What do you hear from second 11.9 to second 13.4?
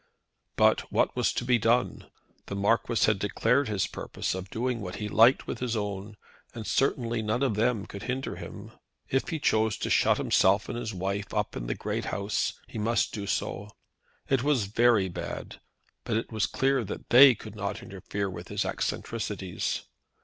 house, he must do